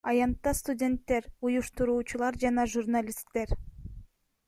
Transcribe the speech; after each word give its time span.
Аянтта 0.11 0.53
студенттер, 0.59 1.27
уюштуруучулар 1.49 2.41
жана 2.47 2.67
журналисттер. 2.75 3.59